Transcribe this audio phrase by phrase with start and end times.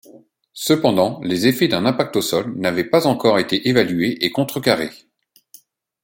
[0.55, 4.89] Cependant, les effets d'un impact au sol n'avait pas encore été évalués et contrecarrés.